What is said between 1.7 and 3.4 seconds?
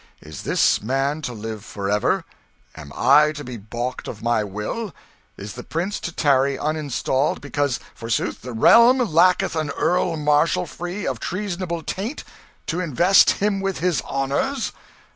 ever? Am I